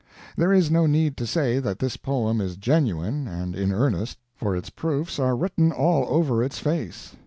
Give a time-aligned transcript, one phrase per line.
[0.35, 4.55] There is no need to say that this poem is genuine and in earnest, for
[4.55, 7.15] its proofs are written all over its face.